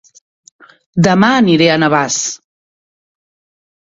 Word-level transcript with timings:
Dema 1.09 1.29
aniré 1.41 1.67
a 1.73 1.77
Navàs 1.85 2.17